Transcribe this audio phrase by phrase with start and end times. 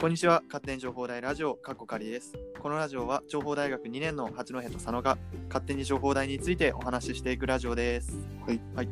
[0.00, 0.44] こんにちは。
[0.46, 2.32] 勝手に情報大ラジオカッコカリです。
[2.60, 8.16] このラジオは情報大学2年の八戸と佐野が勝手に情報大についてお話ししていくラジオです。
[8.46, 8.88] はい、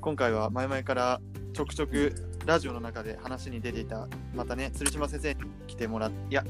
[0.00, 1.20] 今回は前々から
[1.52, 2.14] ちょくちょく
[2.46, 6.42] ラジオの中で話に出ていたまたね鶴島先生に来てもらっいや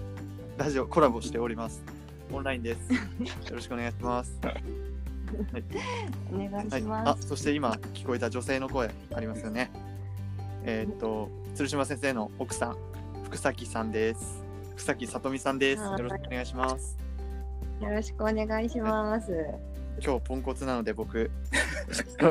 [0.59, 1.83] ラジオコラボしております。
[2.31, 2.93] オンラインです。
[2.95, 3.01] よ
[3.51, 4.39] ろしくお願いします。
[6.33, 6.53] お願い。
[6.53, 7.09] はい、します。
[7.09, 9.73] あそして今聞こえた女性の声ありますよね。
[10.63, 12.77] えーっと鶴島先生の奥さん
[13.29, 14.43] 福崎さんです。
[14.71, 15.83] 福崎さとみさんです。
[15.83, 16.01] はい。
[16.01, 16.97] よろしくお願いします。
[17.83, 19.31] よろしくお願いします。
[20.03, 21.31] 今日ポンコツなので僕。
[22.23, 22.31] は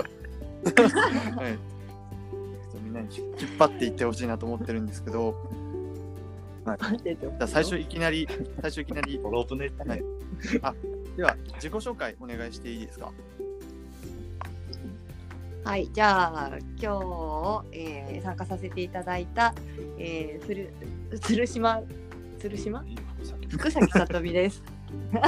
[1.49, 1.59] い。
[2.83, 5.35] みんなに引っ張っていってほしいなと思ってるんですけど。
[6.65, 8.27] じゃあ最初いきなり
[8.61, 9.19] 最初いきなり。
[9.23, 10.01] ロープネタね。
[11.15, 13.11] では自己紹介お願いしていいですか？
[15.67, 16.49] はい、じゃあ
[16.81, 19.53] 今日、えー参加させていただいた、
[19.99, 20.71] えー、ふる
[21.19, 21.81] 鶴島
[22.39, 22.85] 鶴島？
[23.49, 24.63] 福崎さとみです。
[25.11, 25.21] ちょっ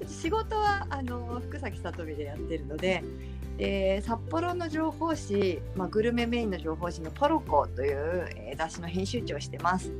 [0.00, 3.02] と仕事はあの福崎さとみでやってるので、
[3.56, 9.90] えー札幌の情報誌、まあ、グルメメインの情報誌の「ポロコ」という、えー雑誌の編集長をしてます。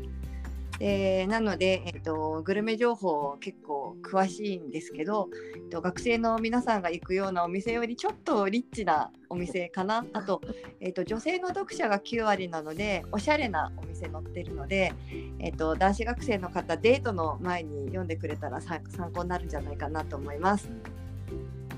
[0.79, 10.07] でなので、えっとグルメ情報結構詳しいんですけど、えっと学生の皆さんが行くようなお店よりちょっとリッチなお店かな。
[10.13, 10.41] あと,、
[10.81, 14.93] えっと女性の読者が9割なのでおしゃれなお店載ってるので、
[15.41, 20.71] えっと男子学生の方デートの前に読んでくれたらさ参考になるんじゃないかなと思います。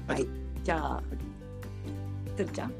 [0.06, 0.26] はい、
[0.62, 1.02] じゃあ
[2.36, 2.72] つるちゃん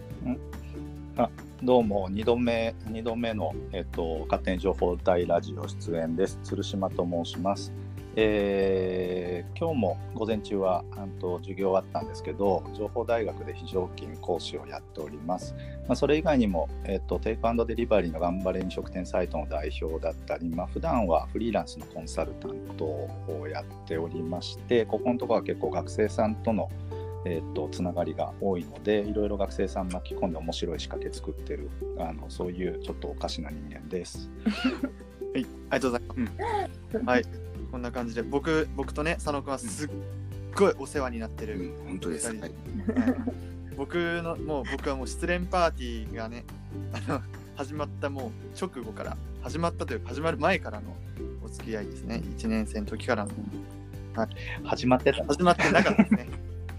[1.62, 6.38] どうも二度目二度目のえっと勝手に情報大ラジオ出演です。
[6.42, 7.72] 鶴島と申します。
[8.16, 15.54] えー今日も午前中はあと授業あったんですけど、情報大学で非常勤講師をやっております。
[15.86, 26.70] まあ、それ以外にも、えっと、テイクアンドデリバリーの頑張れ飲食店サイトの代表だったり、まあ普段はフリーランスのコンサルタントをやっておりまして、ここのところは結構学生さんとの
[27.24, 34.30] えー、とつながりが多いのでいろいろ学生さん巻き込んで面白い仕掛け作ってるあのそういうちょっとおかしな人間です。
[35.32, 37.04] はい、ありがとうございます。
[37.06, 37.24] はい、
[37.70, 39.90] こんな感じで、僕、僕とね、佐野くんはすっ
[40.56, 41.54] ごいお世話になってる。
[41.54, 42.32] うん、本当です。
[42.32, 42.52] 二はい
[43.76, 46.44] 僕の、もう僕はもう失恋パーティーがね、
[46.92, 47.22] あの、
[47.56, 50.94] 始まったもう直後から、始まったというか、始まる前からの
[51.42, 52.22] お付き合いですね。
[52.36, 53.30] 1年生の時からの。
[54.64, 56.28] 始まってた始まってなかったですね。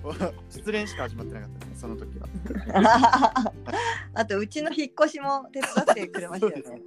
[0.50, 3.54] 失恋しか始まってなかったですね、その時は。
[4.14, 6.82] あとうちの引っ越しも手伝ってくれましたよね。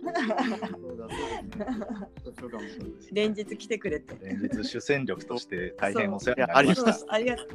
[3.13, 4.17] 連日来てくれて。
[4.21, 7.13] 連日主戦力として大変お世話になりました。
[7.13, 7.49] ありがとう。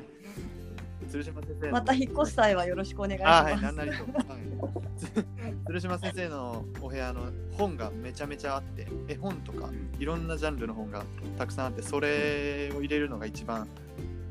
[1.10, 3.64] 鶴島先生のまた引っ越す際はよろしくお願いしあはい、ます。
[3.64, 3.98] なんなりと。
[3.98, 11.04] はい、鶴島先生のお部屋の本がめちゃめちゃあって、絵本とかいろんなジャンルの本が
[11.38, 13.68] たくさんあって、それを入れるのが一番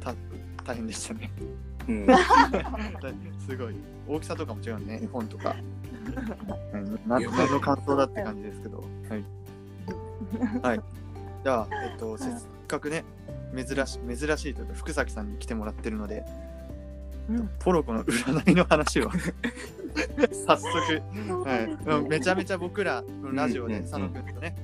[0.00, 0.14] た
[0.68, 1.30] 大変でしたね。
[1.88, 2.06] うん、
[3.48, 3.74] すごい。
[4.06, 5.56] 大きさとかも違うね、絵本とか。
[6.74, 8.84] うん何の感想だって感じですけど。
[9.08, 9.24] はい。
[10.62, 10.80] はい。
[11.42, 12.32] じゃあ、えっと、せっ
[12.66, 13.04] かくね、
[13.56, 16.22] 珍し珍しいというか、福崎さんに来てもらってるので、
[17.30, 19.10] うんポロコの占いの話を
[20.46, 21.02] 早速、
[21.44, 24.54] はい、うんめちゃめちゃ僕らのラジオでうん佐野君とね、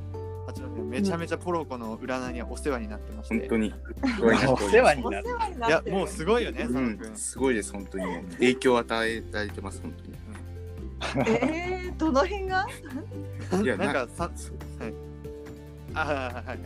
[0.54, 3.74] 八戸君めちゃめちゃポロコの占いにはお世話になってまして、本当に。
[4.48, 5.26] お世話におなる。
[5.26, 7.16] 世話にいやもうすごいよね、佐う野君ん、。
[7.16, 8.04] すごいです、本当に。
[8.38, 9.92] 影響を与えられてます、本
[11.26, 12.66] えー、どの辺が？
[13.50, 13.64] 当に。
[13.64, 14.94] いや、なんなかさ、はい。
[15.94, 16.58] あはいはいはいはい。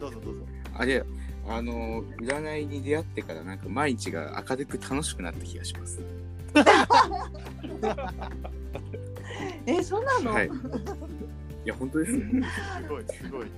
[0.00, 0.40] どうぞどうぞ。
[0.74, 1.04] あれ、
[1.48, 6.00] あの、占いに出会ってから、なんか毎日が明るく楽しくなった気がします。
[9.66, 10.50] えー、そうなの、はい。
[11.64, 12.12] いや、本当です。
[12.12, 12.20] す
[12.88, 13.40] ごいすごい。
[13.40, 13.50] はい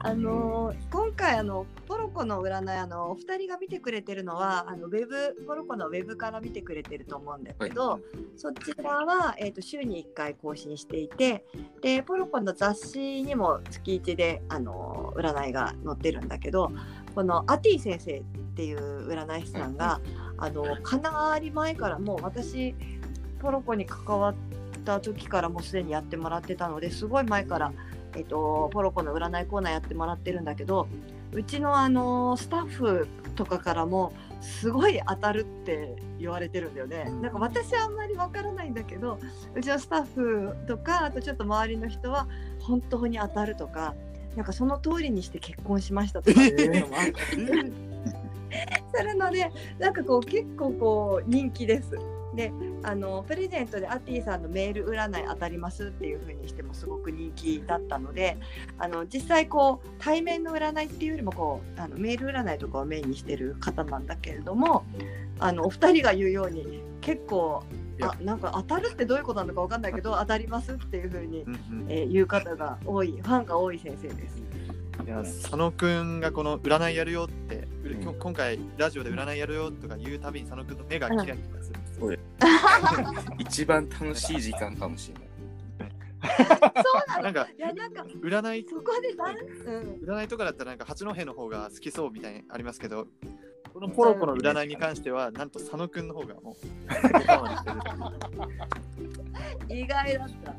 [0.00, 8.00] あのー今回あのポロコの占いあのお二人が見てくれてるのはあのウェブポロコのウェブから見てくれてると思うんだけど、
[8.36, 11.44] そちらは、えー、と週に1回更新していて
[11.82, 16.70] でポロコの雑誌にも月1であの占いが載ってるんだけど
[17.14, 18.22] このアティ先生っ
[18.54, 20.00] ていう占い師さんが、
[20.36, 22.74] あのかなり前からもう私
[23.40, 24.34] ポロコに関わっ
[24.88, 27.72] た時からもうすでにやってもらってたのですごい前から、
[28.16, 30.88] えっと、ポロコの占いコーナーやってもらってるんだけど
[31.32, 33.06] うちのあのスタッフ
[33.36, 37.04] とかからもすごい当たるって言われてるんだよね。
[37.20, 39.18] なんか私はあんまりわからないんだけど
[39.54, 42.26] うちのスタッフとかあとちょっと周りの人は
[42.60, 43.94] 本当に当たるとか
[44.36, 47.46] なんかその通りにして結婚しましたとかいうのもあったり
[48.94, 52.17] するのでなんかこう結構こう人気です。
[52.38, 52.52] で
[52.84, 58.38] あのプレゼントでアティさんのメール占い当たりますっていう風にしてもすごく人気だったので
[58.78, 64.84] あの実際こう対面の占いっていうよりもこうあのメール占いとかをメインにしてる方なんだけれども
[65.40, 67.64] あのお二人が言うように結構
[68.00, 74.40] あなんか当たるってどういうことなのかわかんないけど 当たりますっていう風に、うんうんえー言う方が多いファンが多い先生です。
[75.04, 77.66] いや佐野くんがこの占いやるよって、
[78.20, 81.87] 今回ラジオで占いやるよとか言うたびに佐野くんの目がキラキラするんですよ。
[83.38, 85.28] 一番楽しい時間かもしれない。
[86.18, 87.22] そうなの？
[87.22, 89.14] なんかいやなんか占いそこでう。
[89.70, 93.06] ん、占いとかだったらなんか八戸の方が好きそうみたいにありますけど、
[93.72, 96.56] このポロコの占いに関してはなんと佐野くんの方がも
[99.68, 100.54] う 意外だった。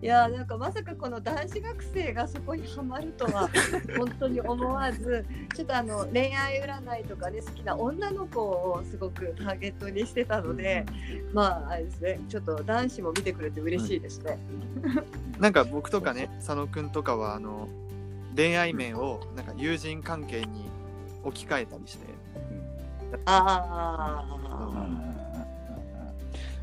[0.00, 3.50] いやなんかまさかこの男子学生がそこにはまるとは
[3.98, 10.86] 本当に思わずちょっとあの恋愛占いとかね好きな女の子をすごくターゲットにしてたので、
[11.32, 14.38] まああれですねちょっと男子も見てくれて嬉しいですね。
[15.40, 17.68] なんか僕とかね佐野くんとかはあの
[18.36, 20.70] 恋愛面をなんか友人関係に
[21.24, 22.06] 置き換えたりして。
[23.24, 24.97] ああ、うんうんうんうん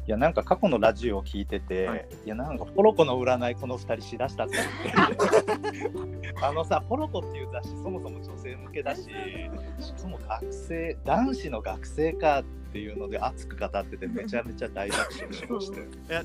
[0.07, 2.07] いやなんか過去のラジオを聞いてて、はい。
[2.25, 4.57] い、やなんかポロコの占いこの2人しだしたって。
[6.41, 15.85] あのさポロコっていう雑誌そもそも女性向けだししかも学生男子の学生かっていうので熱く語っててめちゃめちゃ大爆笑しましたよ。
[16.09, 16.23] いや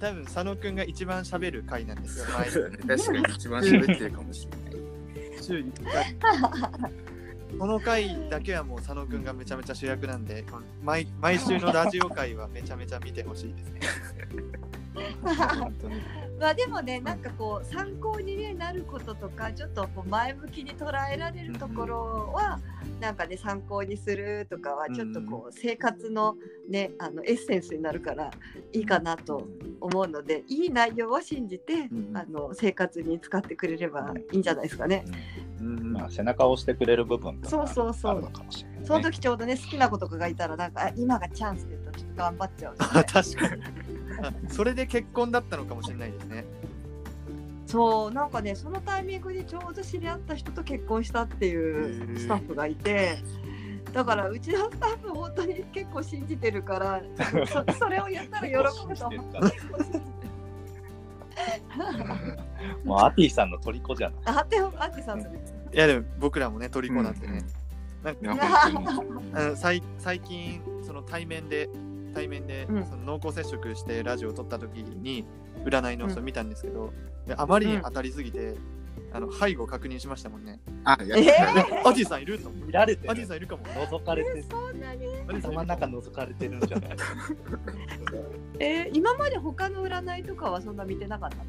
[0.00, 2.26] 多分佐野くんが一番喋る回なんですよ。
[2.70, 5.42] ね確かに一番喋ってるかもしれない。
[5.42, 6.16] 週に1回
[7.58, 10.44] この回だけはもう佐野くんがめちゃめちゃ主役なんで
[10.82, 13.80] 毎毎週のラジオ回はめちゃめちゃ見てほしいですね。
[16.40, 22.60] まあでもねなんかこう参考に、ね、なることとかちょっとこう前向きに捉えられるところは、
[23.00, 26.36] なんかね参考にするとかはちょっとこう生活の
[26.68, 28.30] ねあのエッセンスになるから
[28.72, 29.48] いいかなと
[29.80, 35.04] 思うのでいい内容を信じて、うんあの生活に使ってくれればいいんじゃないですかね。
[35.60, 38.12] うんまあ、背中を押してくれる部分がそうそうそう。
[38.12, 38.86] あるのかもしれない、ね。
[38.86, 43.62] その時ちょうどね好きな子とかがいたらなんかあ今がチャンスって言ったらちょっと頑張っちゃう、あ 確かに。
[44.22, 46.44] あそれで結婚だったのかもしれないですね。
[47.66, 53.18] そうなんかねそのタイミングでちょうど知り合った人と結婚したっていうスタッフがいて
[53.92, 57.02] だからうちのスタッフ本当に結構信じてるから
[57.46, 58.54] そそれを言ったら喜
[58.86, 59.32] ぶと思う。
[62.84, 64.36] もうアティさんの虜じゃない。
[64.36, 65.34] アンティさんそれ。
[65.34, 67.44] いやでも僕らもね虜なんてね、
[68.02, 71.68] なんか最 最近その対面で
[72.14, 72.84] 対面でうん。
[72.86, 75.26] その濃厚接触してラジオを撮った時に
[75.64, 76.92] 占いの人見たんですけど、
[77.26, 78.54] であまりに当たりすぎて、
[79.12, 80.60] あの背後確認しましたもんね。
[80.84, 81.30] あ、いやえ
[81.84, 82.48] アティさんいると。
[82.50, 83.12] 見られてる。
[83.12, 83.62] アティさんいるかも。
[83.64, 86.96] 覗かれて頭のかも中覗かれてるんじゃない？
[88.60, 91.44] えー今まで他の占いとかはそんな見てなかったの？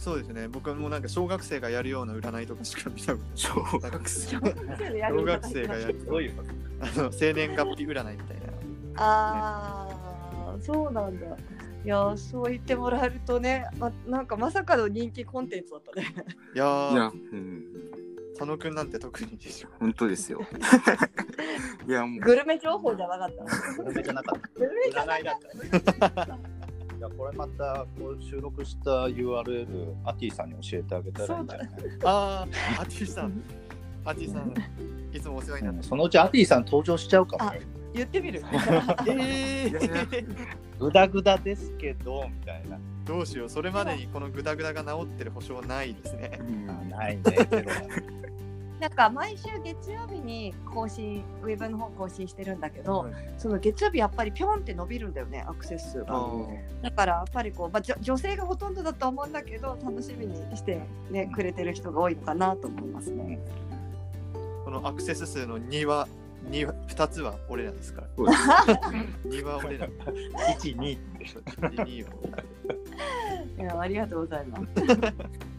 [0.00, 0.48] そうですね。
[0.48, 3.90] 僕はもうなんか小学生がやるような占いとかしか見たこと小ない。
[3.90, 4.36] 学生。
[4.36, 6.48] 小学生がやるどういうこと
[6.80, 8.50] あの生年月日占いみたいな。
[8.96, 11.26] ああ、そうなんだ。
[11.84, 16.14] いやー、そう言ってもらえるとね、ま、なんかまさかの人気コンテンツだったね。
[16.54, 17.64] いやーいや、うん、
[18.32, 19.68] 佐野くんなんて特にでしょ。
[19.78, 20.40] 本当ですよ。
[21.86, 23.44] いや、もう、グルメ情報じゃなかった。
[23.82, 24.48] 占いじゃなかった。
[24.58, 26.38] グルメじゃな占いだった。
[27.00, 31.68] いやこれまたこう収録した URL アティさんに教えてあげたらいいんじゃない？
[32.04, 33.42] ああ、アティさん。
[34.04, 34.54] アティさん、
[35.10, 37.60] いつもお世話になってうんそのうちアティさん登場しちゃうかもね。
[37.94, 38.42] 言ってみる。
[39.08, 40.36] えー、
[40.78, 42.78] グダグダですけどみたいな。
[43.06, 46.38] どうしよう、それまでにこのグダグダが治ってる保証はないですね。
[46.38, 47.22] うんないね。
[48.80, 56.26] なんか毎週月曜日に更新、ウェブの方更新してるんだけど、はいその月曜日やっぱりピョンって伸びるんだよね、アクセス数が。
[56.82, 63.38] だからやっぱりこう、まあ、女性がほとんどだと思うんだけど、楽しみにして、ね、くれてる人が多いのかなと思いますね。
[64.64, 66.08] このアクセス数の2は、
[66.50, 68.00] 2, は2つは俺らですか？
[68.02, 68.08] ら。
[68.16, 68.40] そうです
[69.42, 69.88] 2は俺ら。
[69.88, 70.98] 1、2。
[71.60, 72.08] 2は
[73.58, 74.64] いやありがとうございます。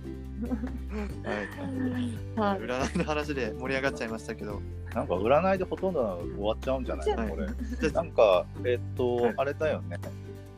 [1.23, 2.59] はい、はい。
[2.59, 2.97] 占い。
[2.97, 4.61] の話で盛り上がっちゃいましたけど、
[4.93, 6.01] なんか占いでほとんど
[6.35, 7.29] 終わっちゃうんじゃないの？
[7.29, 7.47] これ。
[7.79, 9.33] じゃなんか、えっと、はい。
[9.37, 9.97] あれだよね。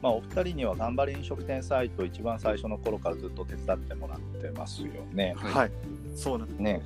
[0.01, 5.33] まあ、お二人には頑張り飲食店サイト一番最初の頃からずっと手伝ってもらってますよね。
[5.37, 5.71] あ、はい、
[6.15, 6.59] そうなんです。
[6.59, 6.81] ね。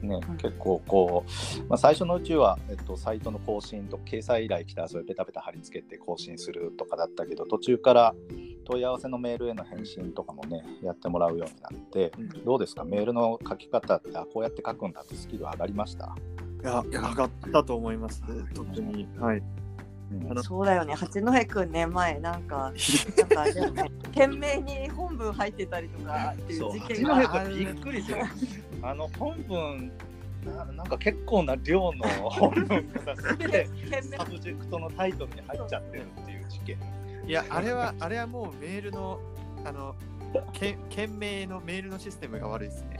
[0.00, 8.14] ね、結構こう、まあ、最初のうちは、えっと、サイトの更新と掲載依頼来たらそれペタペタ貼り付けて更新するとかだったけど途中から
[8.70, 12.44] 問い合わせのメールへの返信とかもねやってもらうようになってうん。
[12.44, 12.84] どうですか？
[12.84, 16.14] メールの書き方ってあこうやって書くんだってスキル上がりました？
[16.62, 18.22] いや、いや上がったと思います。
[18.54, 19.08] 特に。
[19.18, 19.42] はい。
[20.12, 20.30] うん。
[20.30, 20.42] あの。
[20.42, 20.94] そうだよね。
[20.94, 22.72] 八戸くんね前なんか
[23.18, 26.70] なんかでもね懸命に本文入ってたりとかっていそう。
[26.70, 28.18] う事八件が戸君びっくりする
[28.82, 29.92] あの本文
[30.46, 32.66] ななんか結構な量の本文
[33.04, 33.34] がさ サ
[34.24, 36.78] ブジェクトのタイトルに入っちゃってるっていう事件
[37.30, 39.20] いや、あれは、あれはもうメールの、
[39.64, 39.94] あの、
[40.52, 42.98] け件名のメールのシステムが悪いですね。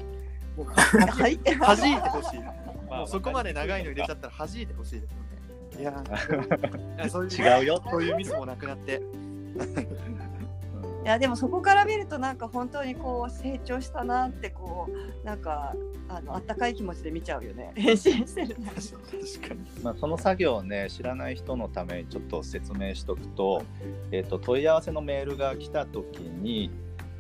[0.57, 2.39] もう入って弾いてほしい。
[2.39, 2.55] ま
[2.91, 5.81] あもうそこまで長いの入れちゃったら弾いてほしいですよね。
[5.81, 9.03] いやー、そういう違うよそういうミスもなくなって。
[11.03, 14.87] いやでもそこから見るとなんか本当にこう成長したなってこ
[15.23, 15.75] うなんか
[16.09, 17.73] あのあったかい気持ちで見ちゃうよね。
[17.77, 18.59] 返 信してる。
[18.59, 19.61] ね確かに。
[19.83, 23.63] まあ、その作業をね知らない人のためにちょっと説明しとくと,、
[24.11, 26.71] えー、と問い合わせのメールが来た時に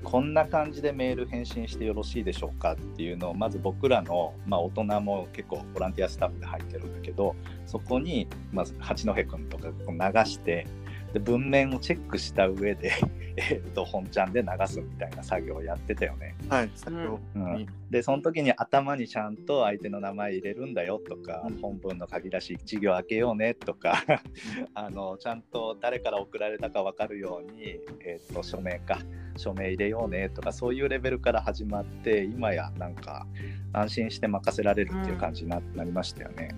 [0.02, 10.66] こんな感じでメール返信してよろしいでしょうかっていうのをまず僕らの、まあ、大人も結構ボランティアスタッフで入ってるんだけどそこにまず八戸君とかこう流して
[11.12, 12.92] で文面をチェックした上で、
[13.36, 16.36] えー、と本ちゃんで流すみたいな作業をやってたよね。
[16.48, 17.68] はい、作業うんに。
[17.90, 24.02] でその時に頭にちゃんと相手の名前入れるんだよとか、うん本文の書き出し1行開けようねとか
[24.74, 28.98] あのちゃんと誰から送られたか分かるように、えー、と署名か
[29.36, 33.26] 署名入れようねとかそういうレベルから始まって今やなんか
[33.72, 36.54] 安心して任せられるっていう感じにな,、なりましたよね。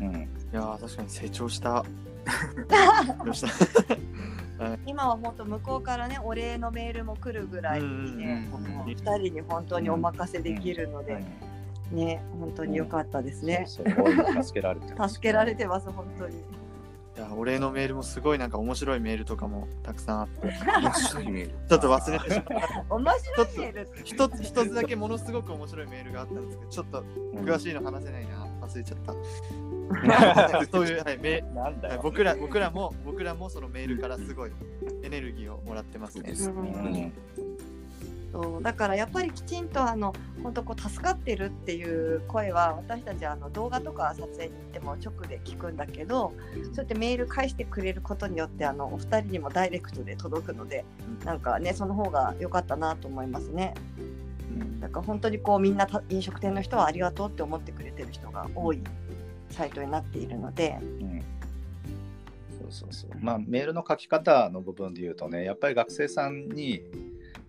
[0.00, 0.18] うん、い
[0.52, 1.84] やー、確かに成長した。
[3.24, 3.40] 成長し
[3.86, 3.96] た？
[4.86, 11.22] 今は本当向こうからねお礼のメールも来るぐらいにね、うんこの二人に本当にお任せできるので、
[11.92, 15.14] ね本当に良かったですね、そうそう大いに助けられてます。
[15.14, 16.36] 助けられてます本当に。
[16.36, 20.48] いや、お礼のメールもすごいなんか面白いメールとかもたくさんあって、
[20.82, 21.50] 面白いメール。
[21.68, 22.94] ちょっと忘れてしまった。
[22.94, 23.80] 面白いメール。
[23.80, 27.04] って一つ一つだけものすごく面白いメールがあったんですけど、ちょっと
[27.36, 29.14] 詳しいの話せないな、忘れちゃった。
[30.72, 32.00] そういう、はい、メはいなんだよ。
[32.02, 34.50] 僕ら僕らも僕らもそのメールからすごい
[35.02, 36.34] エネルギーをもらってますね。
[38.32, 40.12] そうだからやっぱりきちんとあの
[40.42, 50.84] 本当こう助かってるっていう声は私たちあの動画とか撮影に行っても直で聞くんだけどそうやってメール返してくれることによってあのお二人にもダイレクトで届くので
[51.24, 53.72] なんかねその方が良かったなと思いますね。
[54.80, 58.82] だから本当にこうみんなた飲食店の人はありがとうって思ってくれてる人が多い
[59.56, 61.22] サイトになっているので、うん
[62.60, 63.10] そうそうそう。
[63.20, 66.82] まあ、メールの書き方の部分で言うとね、やっぱり学生さんに、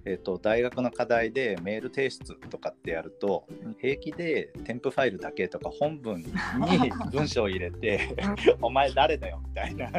[0.07, 3.45] えっと大学の課題でメール提出とかってやると、
[3.79, 6.31] 平気で添付ファイルだけとか本文に
[7.11, 8.15] 文章を入れて、
[8.61, 9.89] お前誰だよみたいな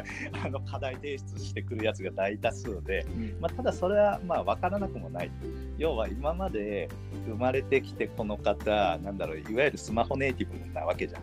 [0.44, 3.04] あの課題提出してくるやつが大多数で、
[3.38, 5.30] まあ、ただそれはまあ分からなくもない。
[5.76, 6.88] 要は今まで
[7.26, 11.22] 生まれてきてこの方、なんだろう、いわゆるスマホネイティブなわけじゃん。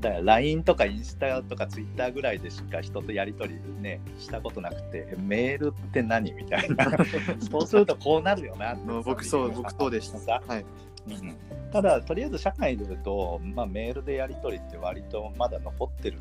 [0.00, 6.90] だから LINE とかインスタとか Twitter ぐらいでしか人とやり取りねしたことなくてメールって何みたいな。
[7.50, 10.18] そうするとこうなるよな僕そう僕そうでした。
[10.18, 10.64] さはい。
[11.08, 11.36] うん
[11.72, 16.18] ただとりあえず社会に出ると、まあ、メールでやり取りって割とまだ残ってる、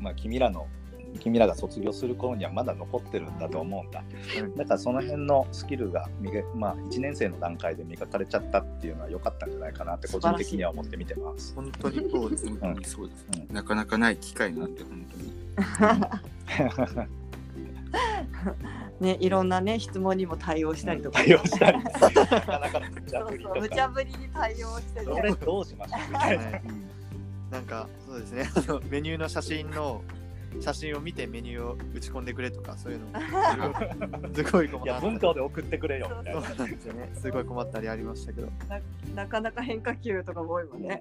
[0.00, 0.66] まあ、君らの
[1.20, 4.02] 君らが卒業する頃にはまだ残ってるんだと思うんだ
[4.56, 11.54] だからその辺のスキルが磨まあ、1年生の段階で磨かれちゃったっていうのは良かったんじゃないかなって個人的には思って見てます。
[11.54, 12.48] 本当にそうです。
[12.48, 15.32] 本当にそうです、うんなかなかない機会なんで、本当に。
[19.00, 26.62] ね、いろんなね質問にも対応したりとか、対応したり、 なかなかの無茶そうぶりそう無とか、茶ぶりに対応してそどうしましょうみたい
[27.50, 27.60] な。
[27.60, 28.48] んかそうですね。
[28.90, 30.02] メニューの写真の
[30.60, 33.06] 写真を見てメニューを打ち込んでくれとかそういうの
[34.34, 35.20] すごいすごい困いや、文った。
[35.26, 36.42] 章で送ってくれよみたいな。
[36.42, 37.10] そうなんですよね。
[37.14, 38.48] すごい困ったりありましたけど。
[39.14, 41.00] なかなか変化球とかも多いもんね。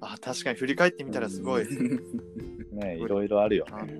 [0.00, 1.66] あ確かに振り返ってみたらすごい
[2.72, 3.98] ね、いろいろあるよね。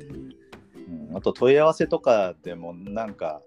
[1.15, 3.41] あと問い合わせとかでもなんか、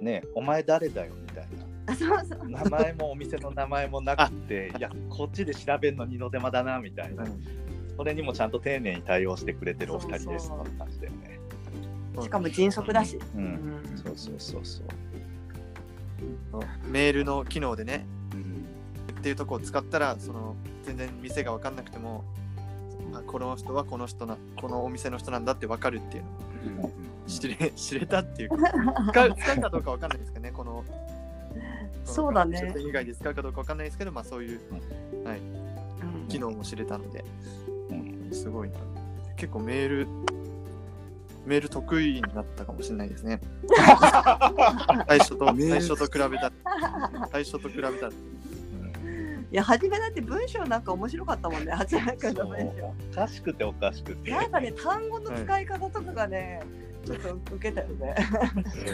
[0.00, 1.48] ね、お前誰だよみたい
[1.86, 2.62] あそうそうな。
[2.62, 7.24] 名前もお店の名前もなくて、 いや、こっちで調べるの二度手間だなみたいな。
[7.96, 11.40] それにもちゃんと丁寧に対応してくれてるお二人ですそうそうって感じだよね。
[12.20, 13.16] しかも迅速だし。
[13.16, 14.86] う、うんんそうそうそうそう。
[16.88, 18.66] メールの機能でねうん
[19.18, 22.24] っていうとこを使ったらその全然店が分かんなくても
[23.12, 26.32] あこの人はこの人なこのお店の人なんだって分かるっていうのを
[27.26, 28.56] 知れ知れたっていうか。
[29.12, 30.84] 使う使うかどうか分かんないですけどねこの。
[32.04, 32.74] そうだね。
[32.78, 36.28] 以外で使うかどうか分かんないですけどまあそういううん。
[36.28, 37.24] 機能も知れたので。
[37.90, 38.28] うん。
[38.32, 38.76] すごいな。
[39.36, 40.06] 結構メール
[41.46, 43.40] メール得意になったかもしれないですね。
[45.08, 46.44] 最初と最初と比べた。
[46.44, 48.10] ら最初と比べた
[49.52, 52.94] いや初めだって文章なんか面白かったもんね八幡君の文章。
[53.12, 54.30] おかしくておかしくて。
[54.30, 56.60] なんかね単語の使い方とかがね、
[57.04, 58.14] ちょっと受けたよね。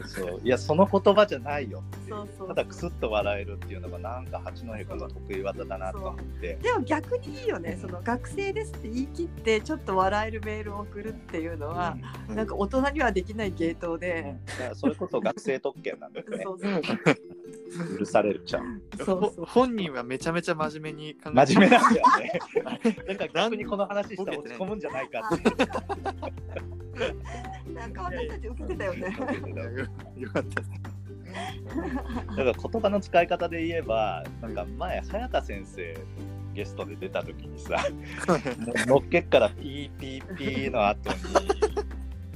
[0.08, 0.40] そうそう。
[0.42, 1.82] いやその言葉じゃないよ。
[2.08, 6.58] そうそうただクスッと笑えるっていうのがなんか八戸君の得意技だなと思って。
[6.62, 11.98] でも逆にいいよねその学生ですって言い切ってちょっと笑えるメールを送るっていうのは、
[12.30, 12.36] うん。
[12.36, 16.40] なんか大人にはできない芸当で、だからそれこそ学生特権なんだよね。
[16.44, 16.80] そうそう
[17.98, 18.80] 許されるちゃん。
[18.98, 22.40] そうそうほ本人はめちゃめちゃ真面目に考え真面目なんだよね。
[23.08, 25.44] なんか逆にこの話したら落ち込むんじゃないかって。
[27.72, 29.16] なんか私たち受けてたよね。
[29.42, 29.68] 目よ。
[30.16, 30.62] よかった。
[32.36, 35.96] だから言葉の使い方で言えばなんか前早田先生
[36.54, 37.76] ゲストで出た時にさ
[38.86, 41.10] のっけっからピーピーピーの後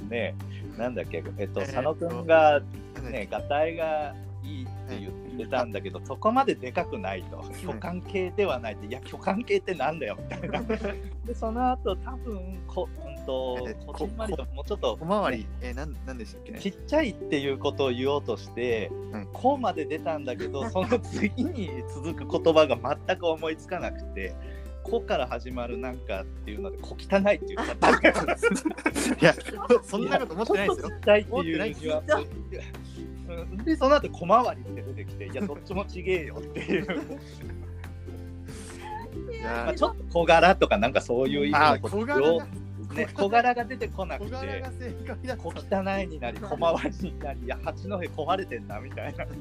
[0.02, 0.34] にね
[0.76, 2.60] なんだっけえっと佐野くんが
[3.02, 4.29] ねガタイがいい
[4.96, 7.44] って言ってたんだけどそこまででかくないと。
[7.60, 10.62] 巨漢系ではないっていや巨漢系ってなんだよみたいな。
[11.24, 16.52] でその後多分こ、うん、とえこじんまりともうちょっと小回り、えー、なんなんでしたっけ？
[16.52, 24.34] ねちっちゃいっていうことを言おうとしてうん「こ」まで出たんだけど その次に続く言葉が全く思いつかなくて
[24.82, 28.14] 「こ」から始まるなんかっていうので「こ汚い」って言っちゃったんだよ
[29.20, 29.34] いや
[29.82, 30.88] そんなこと思ってないですよ。
[30.88, 32.14] ちょっとちゃいっていうニュアンス。
[32.14, 32.89] うん
[33.64, 36.86] でその後小回りって出てきて「いやどっちもちげえよ」っていう、い
[39.42, 42.46] まあ、やちょっと小柄とかなんかそういう意味あの小柄が
[42.94, 44.32] ね、小柄が出てこなくて
[45.36, 49.24] 小汚いになり小回りになりいや八戸壊れてんなみたいな。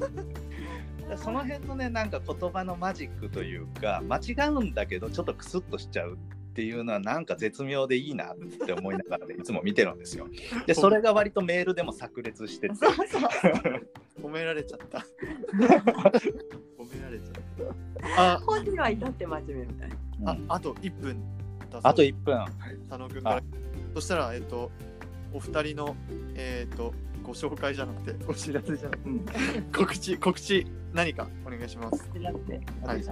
[1.18, 6.20] その辺のねなんか言葉のマジックというか間違うんだけどちょっとクスッとしちゃう
[6.60, 10.28] っていうのはなんか絶妙でいいなって思いながらねいつも見てるんですよ。
[10.68, 12.75] でそれが割とメールでも炸裂してて。
[12.75, 13.22] そうそう
[14.28, 14.98] 褒められちゃった。
[15.56, 18.34] 褒められちゃった。
[18.34, 18.39] あ。
[18.39, 19.96] 本人は至って真面目みたいな。
[20.34, 21.24] ああと1分
[21.82, 22.46] あと1分。
[22.89, 23.44] 佐野君から。
[23.94, 24.70] そしたらえっと
[25.32, 25.96] お二人の
[26.36, 29.62] えっとご紹介じゃなくてお知らせじゃなくて。
[29.74, 32.10] 告知告知何かお願いします。
[32.22, 32.60] だって。
[32.84, 33.04] はい？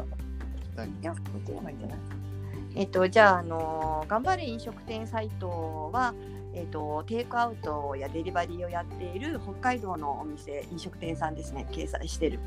[2.77, 6.13] えっと、じゃあ、あの頑張る飲食店サイトは、
[6.53, 12.39] えっと、テイクアウトやデリバリーをやっている北海道のお店、飲食店さんですね、掲載している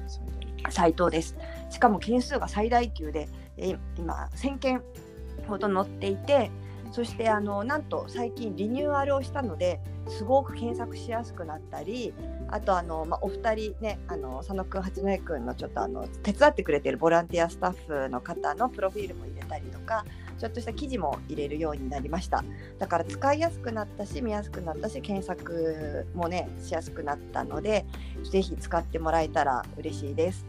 [0.69, 1.37] サイトです。
[1.69, 3.29] しかも件数が最大級で、
[3.99, 4.83] 今、1000件
[5.49, 6.53] ほど載っていて、
[6.93, 12.13] そしてあのなんと最近リニューアルをしたのですごく検索しやすくなったり
[12.49, 20.05] あとあの、まあ、お二人ねあの佐野くん八戸くんのちょっとあの手伝ってくれてるボランティアスタッフの方のプロフィールも入れたりとか
[20.39, 22.45] ちょっとした記事も入れるようになりました。
[22.79, 27.85] だから使いやすくなったし見やすくなったし検索もねしやすくなったので
[28.31, 30.47] ぜひ使ってもらえたら嬉しいです。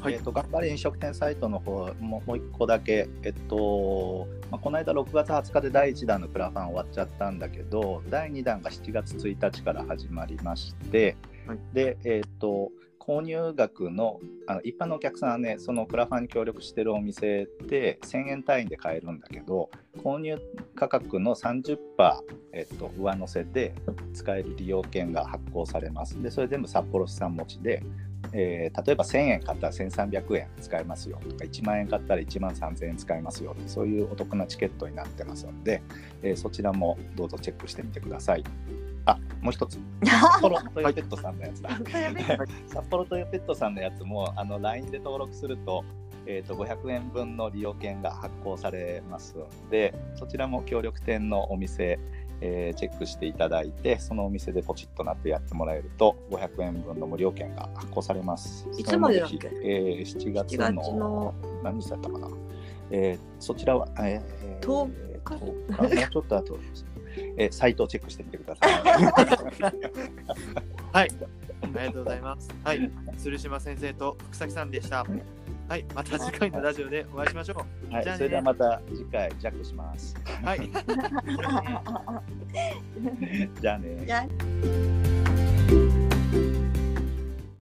[0.00, 0.14] はい。
[0.14, 11.58] えっと頑張れ飲食店サイトの方ももう一個だけ、えっとまあ、この間6月20日で第1弾のクラファン終わっちゃったんだけど第2弾が7月1日から始まりまして、はい。
[11.72, 12.70] で、えっと
[13.08, 20.38] 購入額のあの一般のお客さんはねそのクラファンに協力してるお店って1000円単位で買えるんだけど購入
[20.74, 21.78] 価格の30%、
[22.52, 23.74] えっと、上乗せで
[24.12, 27.82] 使える利用券が発行されますでそれ全部札幌市産持ちで
[28.32, 35.82] えー例えば1000円買ったら1300円使えますよとか1万円買ったら1万3000円使えますよそういうお得なチケットになってますので、
[36.22, 38.44] えーそちらもどうぞチェックしてみてください。
[39.08, 39.78] あもう一つ。
[40.04, 41.70] 札幌トヨペットさんのやつだ。
[42.66, 45.84] 札幌トヨペットさんのやつもあの LINE で登録すると,、
[46.26, 51.98] えー、と500円分の利用券が発行されますのでそちらも協力店のお店
[52.40, 58.68] えーチェックしていただいてそのお店でポチッとなってやってもらえると500円分の無料券が発行されます。
[58.78, 59.50] いつまでだっけ？
[59.64, 62.28] えー7月7の月の何日だったかな、
[62.90, 64.86] えーそちらは、えー、10
[65.24, 65.82] 日？10日？
[65.82, 66.86] もうちょっと後です、
[67.36, 68.72] えーサイトをチェックしてみてください。
[70.92, 71.10] はい。
[71.62, 72.48] ありがとうございます。
[72.64, 72.90] はい。
[73.18, 75.04] 鶴島先生と福崎さんでした。
[75.68, 75.84] はい。
[75.94, 77.92] また次回のラジオでお会いしましょう。
[77.92, 78.18] はい、じゃあね。
[78.18, 80.14] それではまた次回ジャックします。
[80.42, 80.60] はい。
[83.60, 84.06] じゃあね。
[84.06, 84.22] じゃあ